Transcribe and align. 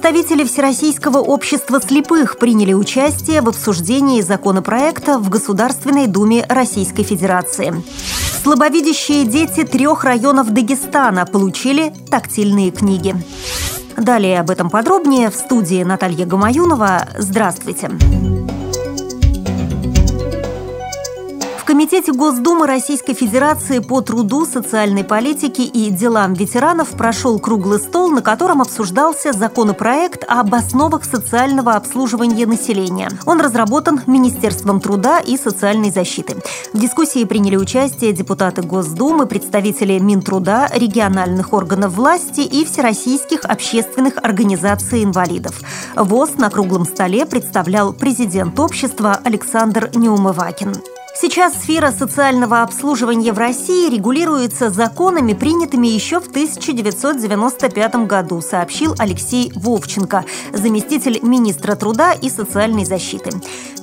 Представители 0.00 0.44
Всероссийского 0.44 1.18
общества 1.18 1.78
слепых 1.78 2.38
приняли 2.38 2.72
участие 2.72 3.42
в 3.42 3.50
обсуждении 3.50 4.22
законопроекта 4.22 5.18
в 5.18 5.28
Государственной 5.28 6.06
Думе 6.06 6.46
Российской 6.48 7.02
Федерации. 7.02 7.74
Слабовидящие 8.42 9.26
дети 9.26 9.62
трех 9.62 10.04
районов 10.04 10.54
Дагестана 10.54 11.26
получили 11.26 11.92
тактильные 12.10 12.70
книги. 12.70 13.14
Далее 13.98 14.40
об 14.40 14.48
этом 14.48 14.70
подробнее 14.70 15.30
в 15.30 15.34
студии 15.34 15.82
Наталья 15.82 16.24
Гамаюнова. 16.24 17.06
Здравствуйте. 17.18 17.90
Здравствуйте. 17.90 18.49
Комитете 21.70 22.12
Госдумы 22.12 22.66
Российской 22.66 23.14
Федерации 23.14 23.78
по 23.78 24.00
труду, 24.00 24.44
социальной 24.44 25.04
политике 25.04 25.62
и 25.62 25.90
делам 25.90 26.34
ветеранов 26.34 26.88
прошел 26.96 27.38
круглый 27.38 27.78
стол, 27.78 28.10
на 28.10 28.22
котором 28.22 28.60
обсуждался 28.60 29.32
законопроект 29.32 30.24
об 30.26 30.52
основах 30.52 31.04
социального 31.04 31.74
обслуживания 31.74 32.44
населения. 32.44 33.08
Он 33.24 33.40
разработан 33.40 34.00
Министерством 34.08 34.80
труда 34.80 35.20
и 35.20 35.36
социальной 35.36 35.92
защиты. 35.92 36.38
В 36.72 36.78
дискуссии 36.80 37.22
приняли 37.22 37.54
участие 37.54 38.12
депутаты 38.12 38.62
Госдумы, 38.62 39.26
представители 39.26 39.96
Минтруда, 40.00 40.68
региональных 40.74 41.52
органов 41.52 41.92
власти 41.92 42.40
и 42.40 42.64
всероссийских 42.64 43.44
общественных 43.44 44.14
организаций 44.16 45.04
инвалидов. 45.04 45.60
ВОЗ 45.94 46.30
на 46.36 46.50
круглом 46.50 46.84
столе 46.84 47.26
представлял 47.26 47.92
президент 47.92 48.58
общества 48.58 49.20
Александр 49.22 49.88
Неумывакин. 49.94 50.72
Сейчас 51.20 51.52
сфера 51.52 51.92
социального 51.92 52.62
обслуживания 52.62 53.34
в 53.34 53.38
России 53.38 53.90
регулируется 53.94 54.70
законами, 54.70 55.34
принятыми 55.34 55.86
еще 55.86 56.18
в 56.18 56.28
1995 56.28 58.06
году, 58.06 58.40
сообщил 58.40 58.94
Алексей 58.98 59.52
Вовченко, 59.54 60.24
заместитель 60.54 61.18
министра 61.20 61.74
труда 61.74 62.14
и 62.14 62.30
социальной 62.30 62.86
защиты. 62.86 63.32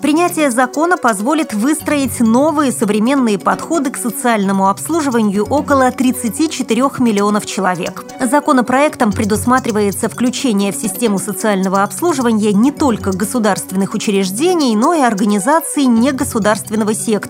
Принятие 0.02 0.50
закона 0.50 0.98
позволит 0.98 1.54
выстроить 1.54 2.20
новые 2.20 2.72
современные 2.72 3.38
подходы 3.38 3.92
к 3.92 3.98
социальному 3.98 4.70
обслуживанию 4.70 5.46
около 5.46 5.92
34 5.92 6.82
миллионов 7.00 7.46
человек. 7.46 8.04
Законопроектом 8.20 9.12
предусматривается 9.12 10.10
включение 10.10 10.72
в 10.72 10.76
систему 10.76 11.20
социального 11.20 11.84
обслуживания 11.84 12.54
не 12.54 12.72
только 12.72 13.12
государственных 13.12 13.94
учреждений, 13.94 14.76
но 14.76 14.94
и 14.94 15.02
организаций 15.02 15.86
негосударственного 15.86 16.94
сектора, 16.94 17.27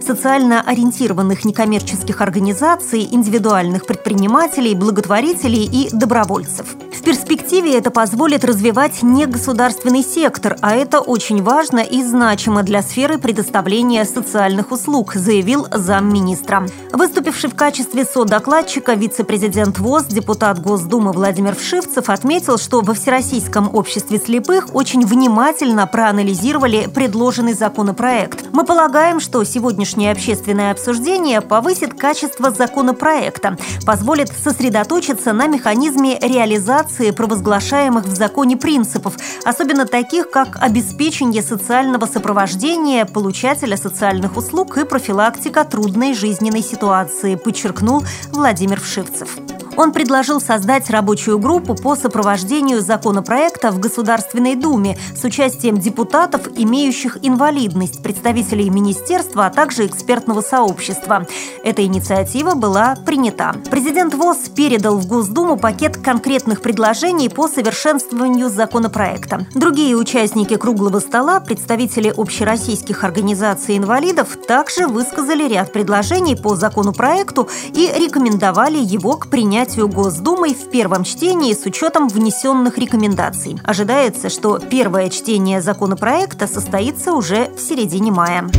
социально 0.00 0.60
ориентированных 0.60 1.44
некоммерческих 1.44 2.20
организаций, 2.20 3.08
индивидуальных 3.10 3.86
предпринимателей, 3.86 4.74
благотворителей 4.74 5.64
и 5.64 5.88
добровольцев. 5.90 6.66
В 6.92 7.02
перспективе 7.02 7.76
это 7.76 7.90
позволит 7.90 8.44
развивать 8.44 9.02
негосударственный 9.02 10.04
сектор, 10.04 10.56
а 10.60 10.74
это 10.74 11.00
очень 11.00 11.42
важно 11.42 11.80
и 11.80 12.02
значимо 12.02 12.62
для 12.62 12.82
сферы 12.82 13.18
предоставления 13.18 14.04
социальных 14.04 14.70
услуг, 14.70 15.14
заявил 15.14 15.66
замминистра. 15.72 16.66
Выступивший 16.92 17.50
в 17.50 17.56
качестве 17.56 18.04
содокладчика 18.04 18.94
вице-президент 18.94 19.78
ВОЗ, 19.78 20.06
депутат 20.06 20.60
Госдумы 20.60 21.12
Владимир 21.12 21.56
Вшивцев 21.56 22.08
отметил, 22.08 22.58
что 22.58 22.82
во 22.82 22.94
Всероссийском 22.94 23.74
обществе 23.74 24.18
слепых 24.18 24.74
очень 24.74 25.04
внимательно 25.04 25.86
проанализировали 25.86 26.88
предложенный 26.92 27.54
законопроект. 27.54 28.44
Мы 28.52 28.64
полагаем, 28.64 29.18
что 29.22 29.44
сегодняшнее 29.44 30.12
общественное 30.12 30.72
обсуждение 30.72 31.40
повысит 31.40 31.94
качество 31.94 32.50
законопроекта, 32.50 33.56
позволит 33.86 34.28
сосредоточиться 34.28 35.32
на 35.32 35.46
механизме 35.46 36.18
реализации 36.18 37.12
провозглашаемых 37.12 38.04
в 38.04 38.14
законе 38.14 38.56
принципов, 38.56 39.16
особенно 39.44 39.86
таких, 39.86 40.30
как 40.30 40.58
обеспечение 40.60 41.42
социального 41.42 42.06
сопровождения 42.06 43.06
получателя 43.06 43.76
социальных 43.76 44.36
услуг 44.36 44.76
и 44.76 44.84
профилактика 44.84 45.64
трудной 45.64 46.14
жизненной 46.14 46.62
ситуации, 46.62 47.36
подчеркнул 47.36 48.02
Владимир 48.32 48.80
Вшивцев. 48.80 49.51
Он 49.76 49.92
предложил 49.92 50.40
создать 50.40 50.90
рабочую 50.90 51.38
группу 51.38 51.74
по 51.74 51.96
сопровождению 51.96 52.82
законопроекта 52.82 53.70
в 53.70 53.78
Государственной 53.78 54.54
Думе 54.54 54.98
с 55.16 55.24
участием 55.24 55.78
депутатов, 55.78 56.42
имеющих 56.56 57.18
инвалидность, 57.22 58.02
представителей 58.02 58.68
министерства, 58.68 59.46
а 59.46 59.50
также 59.50 59.86
экспертного 59.86 60.42
сообщества. 60.42 61.26
Эта 61.64 61.84
инициатива 61.84 62.54
была 62.54 62.96
принята. 63.06 63.54
Президент 63.70 64.14
ВОЗ 64.14 64.50
передал 64.54 64.98
в 64.98 65.06
Госдуму 65.06 65.56
пакет 65.56 65.96
конкретных 65.96 66.60
предложений 66.60 67.30
по 67.30 67.48
совершенствованию 67.48 68.50
законопроекта. 68.50 69.46
Другие 69.54 69.96
участники 69.96 70.56
круглого 70.56 71.00
стола, 71.00 71.40
представители 71.40 72.12
общероссийских 72.14 73.04
организаций 73.04 73.78
инвалидов, 73.78 74.36
также 74.46 74.86
высказали 74.86 75.48
ряд 75.48 75.72
предложений 75.72 76.36
по 76.36 76.56
законопроекту 76.56 77.48
и 77.74 77.90
рекомендовали 77.96 78.78
его 78.78 79.16
к 79.16 79.28
принятию 79.28 79.61
принятию 79.62 79.88
Госдумой 79.88 80.54
в 80.54 80.70
первом 80.70 81.04
чтении 81.04 81.54
с 81.54 81.64
учетом 81.64 82.08
внесенных 82.08 82.78
рекомендаций. 82.78 83.60
Ожидается, 83.62 84.28
что 84.28 84.58
первое 84.58 85.08
чтение 85.08 85.60
законопроекта 85.60 86.48
состоится 86.48 87.12
уже 87.12 87.48
в 87.56 87.60
середине 87.60 88.10
мая. 88.10 88.50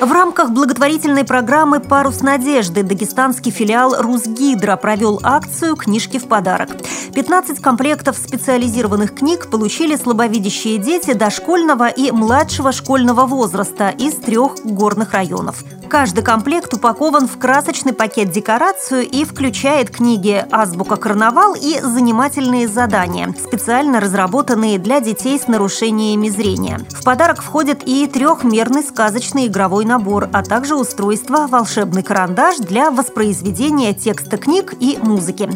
В 0.00 0.10
рамках 0.10 0.52
благотворительной 0.52 1.24
программы 1.24 1.80
«Парус 1.80 2.22
надежды» 2.22 2.82
дагестанский 2.82 3.50
филиал 3.50 3.94
«Русгидро» 4.00 4.76
провел 4.76 5.20
акцию 5.22 5.76
«Книжки 5.76 6.18
в 6.18 6.28
подарок». 6.28 6.70
15 7.14 7.60
комплектов 7.60 8.16
специализированных 8.16 9.14
книг 9.14 9.50
получили 9.50 9.96
слабовидящие 9.96 10.78
дети 10.78 11.12
дошкольного 11.12 11.88
и 11.88 12.10
младшего 12.10 12.72
школьного 12.72 13.26
возраста 13.26 13.90
из 13.90 14.14
трех 14.14 14.64
горных 14.64 15.12
районов. 15.12 15.62
Каждый 15.90 16.22
комплект 16.22 16.72
упакован 16.72 17.26
в 17.26 17.36
красочный 17.36 17.92
пакет 17.92 18.30
декорацию 18.30 19.02
и 19.02 19.24
включает 19.24 19.90
книги 19.90 20.46
«Азбука 20.52 20.94
карнавал» 20.94 21.56
и 21.56 21.80
«Занимательные 21.80 22.68
задания», 22.68 23.34
специально 23.36 23.98
разработанные 23.98 24.78
для 24.78 25.00
детей 25.00 25.36
с 25.36 25.48
нарушениями 25.48 26.28
зрения. 26.28 26.78
В 26.90 27.02
подарок 27.02 27.42
входит 27.42 27.82
и 27.88 28.06
трехмерный 28.06 28.84
сказочный 28.84 29.48
игровой 29.48 29.84
набор, 29.84 30.28
а 30.32 30.44
также 30.44 30.76
устройство 30.76 31.48
«Волшебный 31.48 32.04
карандаш» 32.04 32.58
для 32.58 32.92
воспроизведения 32.92 33.92
текста 33.92 34.36
книг 34.36 34.74
и 34.78 34.96
музыки. 35.02 35.50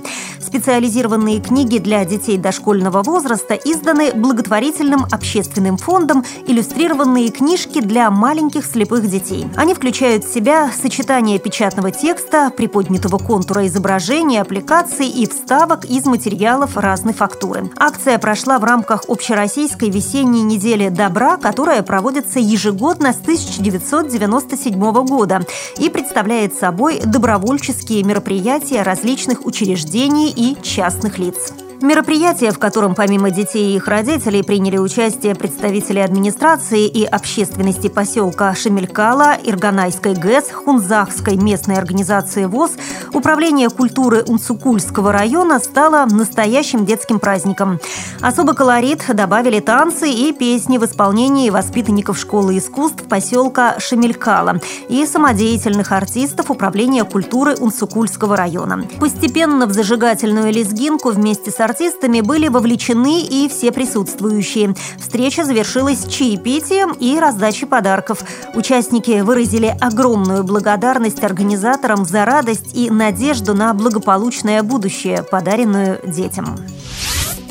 Специализированные 0.54 1.41
книги 1.41 1.78
для 1.78 2.04
детей 2.04 2.38
дошкольного 2.38 3.03
возраста 3.03 3.54
изданы 3.54 4.12
благотворительным 4.12 5.04
общественным 5.10 5.76
фондом 5.76 6.25
«Иллюстрированные 6.47 7.31
книжки 7.32 7.81
для 7.81 8.09
маленьких 8.09 8.64
слепых 8.64 9.04
детей». 9.10 9.48
Они 9.56 9.75
включают 9.75 10.22
в 10.22 10.32
себя 10.32 10.70
сочетание 10.70 11.41
печатного 11.41 11.91
текста, 11.91 12.53
приподнятого 12.56 13.19
контура 13.19 13.66
изображения, 13.66 14.43
аппликаций 14.43 15.09
и 15.09 15.26
вставок 15.28 15.87
из 15.87 16.04
материалов 16.04 16.76
разной 16.76 17.14
фактуры. 17.14 17.69
Акция 17.76 18.16
прошла 18.20 18.60
в 18.60 18.64
рамках 18.64 19.06
общероссийской 19.09 19.91
весенней 19.91 20.43
недели 20.43 20.88
добра, 20.88 21.37
которая 21.37 21.82
проводится 21.82 22.38
ежегодно 22.38 23.12
с 23.12 23.19
1997 23.19 24.78
года 25.04 25.44
и 25.78 25.91
представляет 25.91 26.54
собой 26.54 27.00
добровольческие 27.04 28.04
мероприятия 28.04 28.82
различных 28.82 29.44
учреждений 29.47 30.32
и 30.44 30.56
частных 30.62 31.19
лиц. 31.19 31.63
Мероприятие, 31.83 32.53
в 32.53 32.59
котором 32.59 32.95
помимо 32.95 33.31
детей 33.31 33.73
и 33.73 33.77
их 33.77 33.89
родителей 33.89 34.43
приняли 34.43 34.79
участие 34.79 35.35
представители 35.35 35.99
администрации 35.99 36.87
и 36.87 37.05
общественности 37.05 37.89
поселка 37.89 38.55
Шемелькала, 38.55 39.37
Ирганайской 39.43 40.15
ГЭС, 40.15 40.51
Хунзахской 40.51 41.37
местной 41.37 41.77
организации 41.77 42.47
ВОЗ, 42.47 42.73
Управление 43.15 43.71
культуры 43.71 44.25
Унцукульского 44.26 45.12
района 45.12 45.61
стало 45.61 46.05
настоящим 46.06 46.85
детским 46.85 47.21
праздником. 47.21 47.79
Особый 48.20 48.56
колорит 48.56 49.05
добавили 49.06 49.61
танцы 49.61 50.11
и 50.11 50.32
песни 50.32 50.79
в 50.79 50.85
исполнении 50.85 51.49
воспитанников 51.50 52.19
школы 52.19 52.59
искусств 52.59 53.05
поселка 53.05 53.79
Шемелькала 53.79 54.61
и 54.88 55.06
самодеятельных 55.06 55.93
артистов 55.93 56.50
Управления 56.50 57.05
культуры 57.05 57.55
Унцукульского 57.55 58.37
района. 58.37 58.85
Постепенно 58.99 59.67
в 59.67 59.73
зажигательную 59.73 60.53
лезгинку 60.53 61.11
вместе 61.11 61.53
с 61.53 61.61
артистами 61.64 62.20
были 62.20 62.49
вовлечены 62.49 63.22
и 63.22 63.49
все 63.49 63.72
присутствующие. 63.72 64.75
Встреча 64.99 65.44
завершилась 65.44 66.06
чаепитием 66.06 66.93
и 66.93 67.19
раздачей 67.19 67.66
подарков. 67.66 68.22
Участники 68.55 69.20
выразили 69.20 69.76
огромную 69.81 70.44
благодарность 70.44 71.22
организаторам 71.25 72.05
за 72.05 72.25
радость 72.25 72.75
и 72.75 72.90
надежду 72.90 73.55
на 73.55 73.75
благополучное 73.75 74.62
будущее, 74.62 75.22
подаренную 75.22 76.00
детям. 76.05 76.56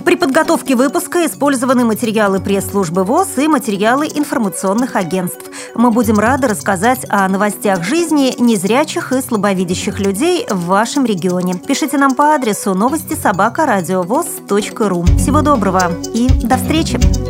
При 0.06 0.16
подготовке 0.16 0.76
выпуска 0.76 1.26
использованы 1.26 1.86
материалы 1.86 2.40
пресс-службы 2.40 3.04
ВОЗ 3.04 3.38
и 3.38 3.48
материалы 3.48 4.08
информационных 4.08 4.96
агентств. 4.96 5.46
Мы 5.76 5.92
будем 5.92 6.20
рады 6.20 6.48
рассказать 6.48 7.06
о 7.10 7.28
новостях 7.28 7.84
жизни 7.84 8.34
незрячих 8.40 9.12
и 9.14 9.22
слабовидящих 9.22 10.00
людей 10.00 10.46
в 10.50 10.66
вашем 10.66 11.06
регионе. 11.06 11.56
Пишите 11.56 11.98
нам 11.98 12.16
по 12.16 12.36
адресу 12.36 12.74
новости 12.74 13.14
собака 13.14 13.66
ру. 14.90 15.04
Всего 15.18 15.42
доброго 15.42 15.92
и 16.14 16.28
до 16.44 16.58
встречи! 16.58 17.23